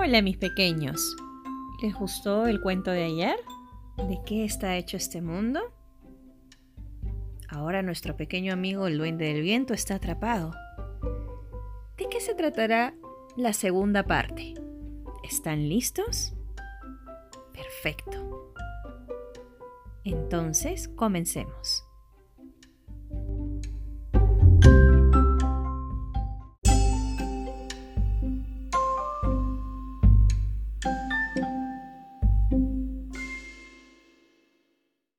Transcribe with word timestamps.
Hola 0.00 0.22
mis 0.22 0.36
pequeños. 0.36 1.16
¿Les 1.82 1.92
gustó 1.92 2.46
el 2.46 2.60
cuento 2.60 2.92
de 2.92 3.02
ayer? 3.02 3.36
¿De 3.96 4.20
qué 4.24 4.44
está 4.44 4.76
hecho 4.76 4.96
este 4.96 5.20
mundo? 5.20 5.60
Ahora 7.48 7.82
nuestro 7.82 8.16
pequeño 8.16 8.52
amigo 8.52 8.86
el 8.86 8.96
duende 8.96 9.24
del 9.24 9.42
viento 9.42 9.74
está 9.74 9.96
atrapado. 9.96 10.54
¿De 11.96 12.08
qué 12.08 12.20
se 12.20 12.36
tratará 12.36 12.94
la 13.36 13.52
segunda 13.52 14.04
parte? 14.04 14.54
¿Están 15.24 15.68
listos? 15.68 16.32
Perfecto. 17.52 18.54
Entonces, 20.04 20.86
comencemos. 20.94 21.87